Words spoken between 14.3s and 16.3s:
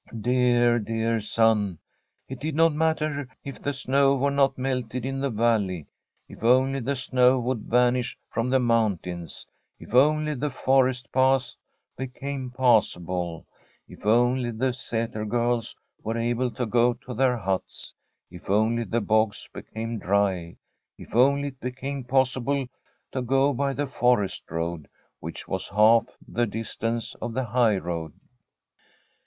the Sater girls were